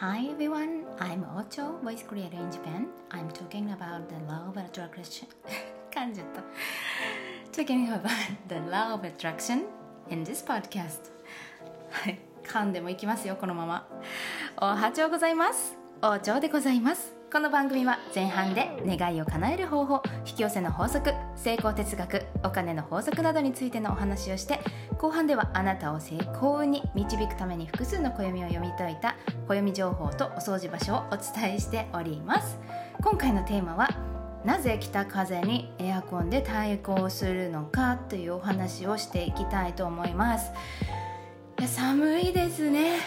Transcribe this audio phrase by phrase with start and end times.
[0.00, 2.88] Hi everyone, I'm Ocho, voice creator in Japan.
[3.10, 5.28] I'm talking about the law of attraction.
[5.90, 6.42] 噛んじゃった。
[7.52, 8.00] talking about
[8.48, 9.66] the law of attraction
[10.08, 11.10] in this podcast.
[11.90, 13.86] はい、噛んでもいきますよ、このまま。
[14.56, 15.76] おはちょうございます。
[16.00, 17.19] おちょうでございます。
[17.32, 24.58] この番組は前半で願いを叶える方法、引き寄せの法則、成功哲学、お金の法則などについてのお話をして、
[24.98, 29.14] 後半ではあなたを成功に導くために複数の暦を読み解いた
[29.46, 32.58] 暦情報とお掃除場所をお伝えしております。
[33.00, 33.88] 今回のテーマは
[34.44, 40.50] なぜ北風にエアコンで対抗するのかというお話をしていきたいと思います。
[41.68, 42.99] 寒いですね。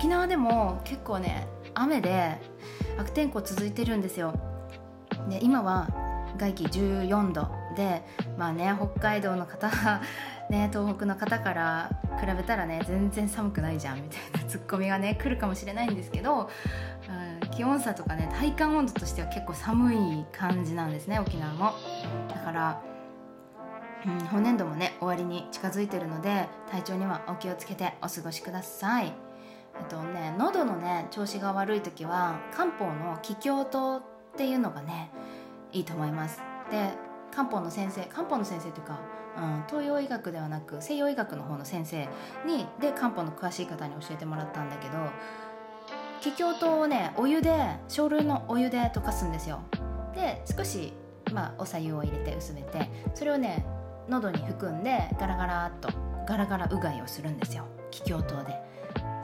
[0.00, 2.38] 沖縄でも結構ね雨で
[2.96, 4.32] 悪天候続いてるんですよ。
[5.28, 5.88] で今は
[6.38, 8.02] 外気14度で
[8.38, 9.68] まあね北海道の方
[10.48, 16.48] ね東北の方から比べたらね全然寒くないじゃんみたいな ツッコミがね来るかもしれないんですけど、
[17.42, 21.74] うん、気温差とかね体感温度としては結構寒い感じなんですね沖縄も。
[22.30, 22.80] だから、
[24.06, 29.29] うん、本年度もね終わりに近づいてるので体調にはお気をつけてお過ごしください。
[29.80, 34.02] えっとね喉のね調子が悪い時は漢方の気境糖っ
[34.36, 35.10] ていうのがね
[35.72, 36.42] いいと思います。
[36.70, 36.90] で
[37.34, 39.00] 漢方の先生漢方の先生というか、
[39.38, 42.08] うん、東洋医学ではなく西洋医学の方の先生
[42.46, 44.98] にで漢方の詳しい方に教えてもらったんだけど
[46.20, 49.60] 気境糖をねお湯で少量のお湯で溶かすんですよ。
[50.14, 50.92] で少し、
[51.32, 53.64] まあ、おさゆを入れて薄めてそれをね
[54.08, 55.88] 喉に含んでガラガラっと
[56.26, 57.64] ガラガラうがいをするんですよ。
[57.90, 58.69] 気境糖で。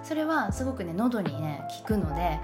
[0.07, 2.39] それはすごくね喉にね効くので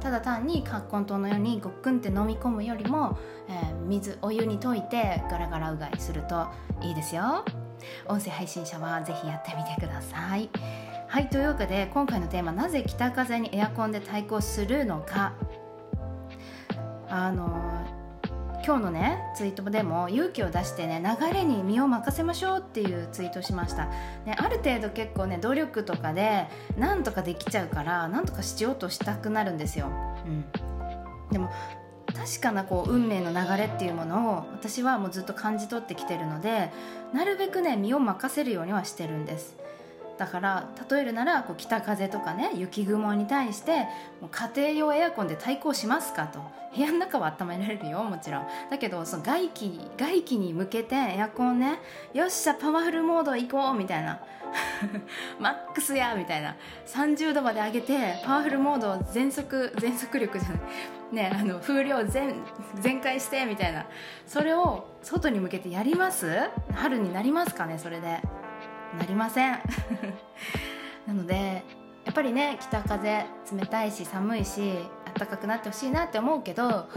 [0.00, 6.46] ただ単に葛根糖のようにごっくんって飲み込むよりも、えー、水お湯に溶いてガラガラうがいすると
[6.82, 7.44] いいですよ。
[8.06, 10.48] 音声配信者はぜひやってみてください。
[11.08, 15.34] はいというわけで今回のテーマなぜ北風にエアコンで対抗するのか。
[17.10, 17.73] あの
[18.66, 23.86] 今日のねツイートでも勇気を出してね流れに身を任せましょうっていうツイートしました、
[24.24, 26.46] ね、ある程度結構ね努力とかで
[26.78, 29.90] なんとかできちゃうからなんとかしようとしたくなるんですよ、
[30.26, 30.44] うん、
[31.30, 31.50] でも
[32.06, 36.70] 確かなこう運命の流れっていうものを私はもうずっと感じ取ってきてるので
[37.12, 39.56] なるべくね身を任せるようにはしてるんです
[40.18, 43.80] だから例えるならこう北風とかね雪雲に対して
[44.20, 46.40] もう家庭用エアコンで対抗しますかと。
[46.74, 48.46] 部屋の中は温められるよもちろん。
[48.70, 51.78] だけどその外気外気に向けてエアコンね
[52.12, 54.20] よっしゃパワフルモード行こうみたいな。
[55.40, 56.54] マックスやみたいな。
[56.86, 60.58] 30度まで上げてパワフルモード全速全速力じゃない。
[61.12, 62.34] ねあの風量全
[62.80, 63.86] 全開してみたいな。
[64.26, 66.28] それを外に向けてやります？
[66.72, 68.20] 春になりますかねそれで。
[68.98, 69.58] なりません。
[71.06, 71.62] なので
[72.04, 74.78] やっぱりね北風冷たいし寒いし
[75.14, 76.88] 暖かくなってほしいなって思うけど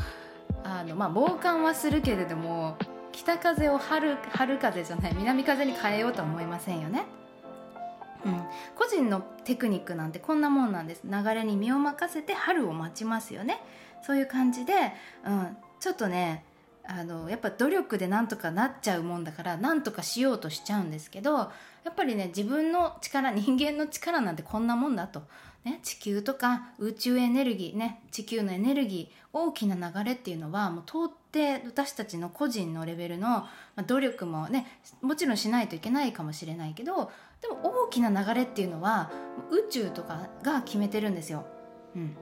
[0.64, 2.78] あの、まあ、防寒はするけれども
[3.12, 7.06] 北風を春春風じゃない南風に変えようとは思いませんよね。
[8.26, 8.44] うん、
[8.76, 11.02] 個人のテクニックなんてこんなもんなんです。
[11.06, 13.62] 流れに身を任せて春を待ちますよね。
[14.02, 14.74] そういう感じで、
[15.26, 16.44] うん、ちょっとね
[16.90, 21.52] あのやっぱ努力でなんとかなっちゃうもんだからなんとかしようとしちゃうんですけどや
[21.92, 25.24] っぱりね自分の力 人間の力なんてこんなもんだと、
[25.66, 31.18] ね、地球とか宇宙エネルギーね地球のエネルギー大きな流れっていうのはもう到底
[31.66, 33.46] 私たちの個人のレベルの、
[33.86, 34.66] 努力もね
[35.02, 37.12] もちろんしないといけないかもしれないけど
[37.42, 39.12] でも大きな流れっていうのは
[39.52, 41.46] 宇宙とかが決めてるんですよ。
[41.96, 42.18] うん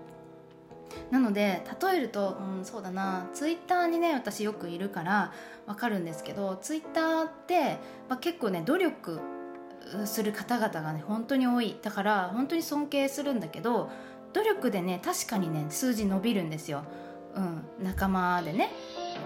[1.12, 3.30] なので例えると、うん、そうだな。
[3.34, 5.34] ツイッターにね私よくいるから
[5.66, 7.78] 分かるんですけどツイッターって、
[8.10, 9.20] まあ、結構ね努力
[10.06, 11.78] する方々がね本当に多い。
[11.82, 13.90] だから本当に尊敬するんだけど
[14.34, 16.84] 努力でね確かにね数字伸びるんですよ、
[17.36, 18.70] うん、仲間でね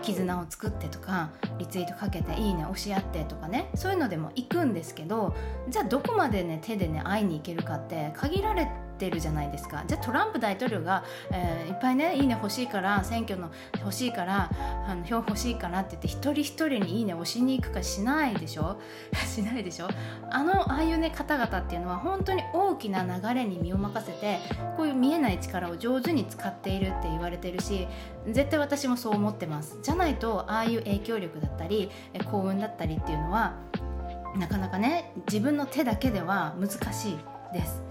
[0.04, 5.36] 絆を作ってとかリツイートかけていいね押し合ってとかねそういうのでも行くんですけど
[5.68, 9.84] じゃあどこまでね手でね会いに行けるかって限られててるじゃないですか。
[9.88, 13.50] じゃあトランプ大統領が、えー、いっぱいねいいね欲しいから選挙の
[13.80, 14.50] 欲しいから
[14.88, 18.80] あの票欲しいからって言って一人一人にいいね押しに行くかしないでしょ？
[19.26, 19.88] しないでしょ？
[20.30, 24.40] あのああいうね方々っていうのは本当に大きな流れに身を任せて
[24.78, 27.88] こういう見えない力を上手に使っているって言われてるし
[28.28, 29.78] 絶対私もそう思ってます。
[29.82, 31.90] じゃないとああいう影響力だったり
[32.30, 33.54] 幸運だったりっていうのは
[34.38, 37.18] なかなかね自分の手だけでは難しい
[37.54, 37.82] です。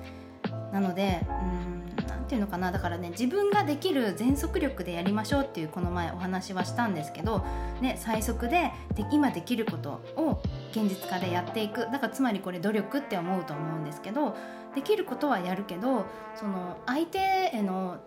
[0.72, 7.44] なのでうんなんていうのかなだからね自分ができる全速力でやりましょうっていうこの前お話はしたんですけど、
[7.80, 10.42] ね、最速でで今できることを
[10.72, 11.80] 現実化でやっていく。
[11.90, 14.36] だからつまりこれ努力って思うと思うんですけど
[14.74, 17.98] できることはやるけどその相手への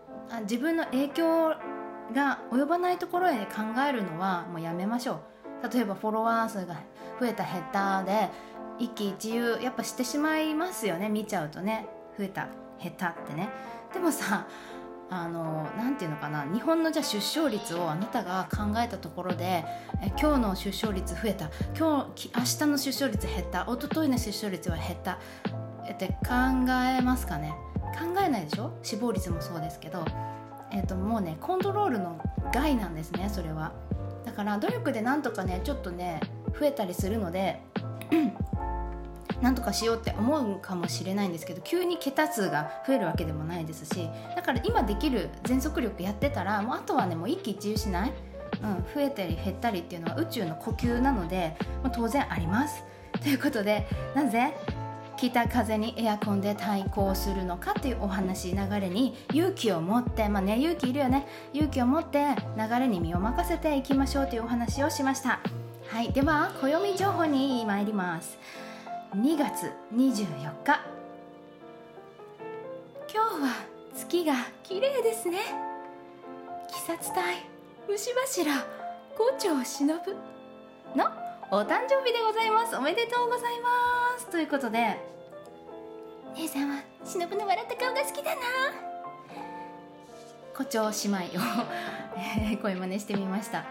[0.43, 1.55] 自分の影響
[2.13, 5.21] が及ばないところへ考えるのはもうやめましょ
[5.63, 5.73] う。
[5.73, 6.75] 例えばフォロワー数が
[7.19, 8.29] 増えた減ったで
[8.79, 11.87] 一喜一憂やっぱしてしまいますよね見ちゃうとね。
[12.17, 12.47] 増えた
[12.81, 13.49] 減ったってね。
[13.93, 14.47] でもさ
[15.09, 16.45] あのなんていうのかな。
[16.45, 19.65] 日本のじゃ出生率をあなたが考えたところで
[20.01, 21.49] え今日の出生率増えた。
[21.77, 23.63] 今日明日の出生率減った。
[23.63, 25.19] 一昨日の出生率は減った。
[25.91, 27.53] って考えますかね。
[27.99, 28.71] 考えないでしょ？
[28.81, 30.05] 死亡率もそうですけど、
[30.71, 32.17] えー、ともうねコントロールの
[32.53, 33.73] 害なんですねそれは。
[34.23, 36.21] だから努力でなんとかねちょっとね
[36.57, 37.59] 増えたりするので
[39.41, 48.13] なんとかしようって思うかもしれないんですけど急に桁数が増えるわけでもないですしだから今できる全速力やってたらもうあとはねもう一喜一憂しない、
[48.61, 52.83] うん、増えたり減ったりっていうのは宇宙の呼吸なので、まあ、当然あります。
[53.21, 54.53] ということでなぜ
[55.17, 61.27] 北風にエアコンで対抗するのかっていうお話流れに勇気を持ってまあね勇気いるよね。
[61.53, 62.25] 勇気を持って
[62.57, 65.39] 流れに身を任せていきましょうというお話をしました。
[65.87, 68.39] はいでは暦情報に参ります。
[69.15, 70.25] 2月24
[70.63, 70.79] 日。
[73.13, 75.39] 今日は月が綺麗ですね。
[76.69, 77.45] 鬼殺隊
[77.89, 78.53] 虫柱
[79.17, 79.87] 五丁忍。
[80.95, 81.05] の
[81.51, 82.77] お誕生日でございます。
[82.77, 84.27] おめでとうございます。
[84.27, 84.97] ということで
[86.37, 88.41] 姉さんは忍の笑った顔が好きだな。
[90.55, 93.65] 胡蝶姉妹を 声真似してみました。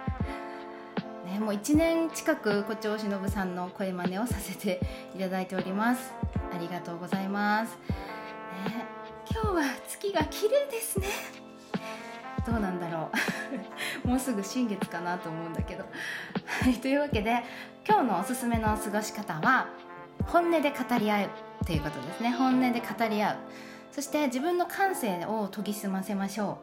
[1.31, 4.81] ね、もう1年近く胡蝶忍さんの声真似をさせて
[5.15, 6.13] いただいております。
[6.53, 7.79] ありがとうございます、ね、
[9.31, 11.07] 今日は月が綺麗ですね。
[12.45, 13.11] どうなんだろ
[14.05, 14.09] う。
[14.09, 15.85] もうすぐ新月かなと思うんだけど。
[16.63, 17.45] はいというわけで
[17.87, 19.69] 今日のおすすめの過ごし方は
[20.27, 21.29] 本音で語り合う
[21.65, 22.33] ということですね。
[22.33, 23.37] 本音で語り合う。
[23.93, 26.59] そして自分の感性を研ぎ澄ませましょ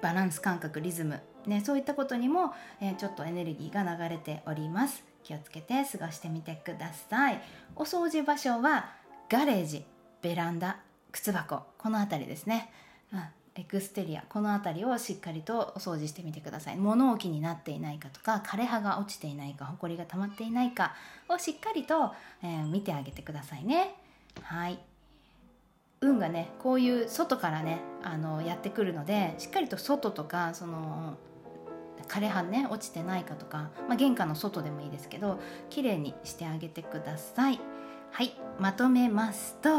[0.00, 0.02] う。
[0.02, 1.20] バランス感覚リズム。
[1.46, 5.02] ね、そういったことにも、えー、ちょっとエネルギーが流れております。
[5.22, 7.40] 気をつけて過ごしてみてください。
[7.76, 8.90] お掃除場所は
[9.28, 9.84] ガレージ
[10.22, 10.78] ベランダ
[11.12, 11.62] 靴箱。
[11.78, 12.72] この辺りですね、
[13.12, 13.22] うん、
[13.54, 14.24] エクステリア。
[14.28, 16.76] この辺りをしっかりとお掃除してみてください。
[16.76, 20.94] 物置になっていないかとか枯れ葉が落ちていないかほこりが溜まっていないか
[21.28, 22.12] をしっかりと、
[22.42, 23.94] えー、見てあげてくださいね。
[24.42, 24.78] はい。
[26.02, 31.18] 運がねこういう外からねあのやってくるのでしっかりと外とかその
[32.10, 37.60] 枯れ葉ね落ちてないかとか、まあ、玄関の外でもいいですけど綺麗にしてあげてください。
[38.10, 39.70] はいまとめますと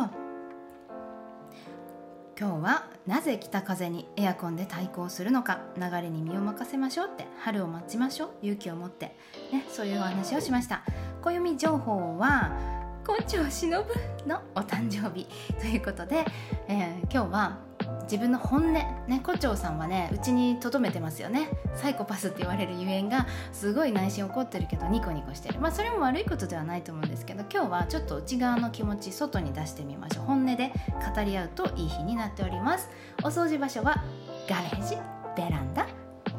[2.39, 9.17] 今日はなぜ北風にエアコンで対抗するのか流れに身を任せましょうって春を待ちましょう勇気を持って、
[9.51, 10.83] ね、そういうお話をしました。
[11.21, 12.57] 暦情報は
[13.05, 13.85] 胡蝶忍
[14.25, 15.27] のお誕生日
[15.59, 16.25] ということで、
[16.67, 17.59] えー、今日は
[18.03, 21.49] 自分の本音ね胡蝶さんはねうちに留めてますよね。
[21.75, 25.59] サイコパスって言われるゆえんがすごい内心怒ってるけどニコニコしてる。
[25.59, 30.25] まあそれも悪いことではないと思うんですけど今日はちょっと内側の気持ち外に出してみましょう。
[30.25, 30.71] 本音で
[31.15, 32.89] 語り合うといい日になっております。
[33.23, 34.03] お掃除場所は
[34.49, 34.97] ガレージ
[35.35, 35.88] ベランダ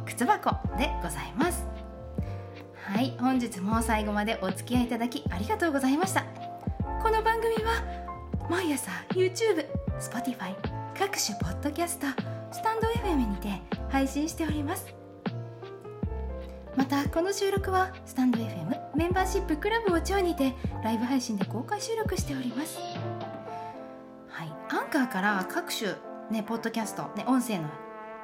[0.05, 1.65] 靴箱でございます。
[2.85, 6.25] はい本日も最後までお付き合いいただきありがとうございました。
[7.03, 7.83] この番組は
[8.51, 9.65] 毎朝 YouTube、
[10.01, 10.55] Spotify
[10.99, 12.07] 各種ポッドキャスト
[12.51, 14.95] スタンド FM にて配信しております。
[16.77, 22.79] またこの収録はスタンド FM メンバーシップクラブを長にてライブ配信で公開収録しております。
[24.29, 24.53] はい。
[24.71, 25.95] アンカーから各種
[26.31, 27.69] ねポッドキャスト、ね、音声の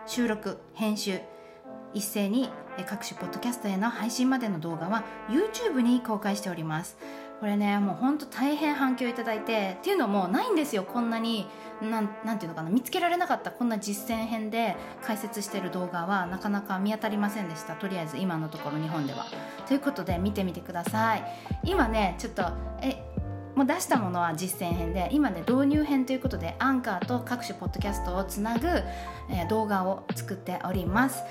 [0.06, 1.20] 収録編集
[1.94, 2.50] 一斉に
[2.87, 6.96] 各種ポッドキャストへの配信までの動画は YouTube に公開しております。
[7.40, 9.76] これねもうほんと大変反響いただいて。
[9.78, 10.83] っていうのもないんですよ。
[10.83, 11.47] こんなに
[11.80, 12.71] なんなんていうのかな。
[12.71, 17.75] 見つけられなかったこんな実践編で解説してる動画はなかなか見当たりませんでした。
[17.75, 19.26] とりあえず今のところ日本では。
[19.66, 21.25] ということで見てみてください。
[21.64, 22.42] 今ねちょっと
[22.80, 23.04] え
[23.54, 28.68] もう出したものは実践編で今ね導入編ということでアンカーと各種ポッドキャストをつなぐ、
[29.30, 31.23] え、動画を作っております。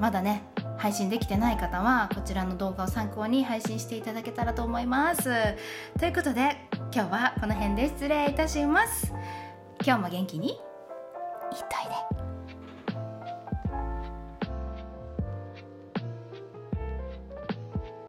[0.00, 0.42] まだね
[0.78, 5.24] 配信できてない方はこちらの動画を参考に配信していただけたらと思います。
[5.98, 6.56] ということで
[6.94, 9.12] 今日はこの辺で失礼いたします。
[9.84, 12.17] 今日も元気にいっといで。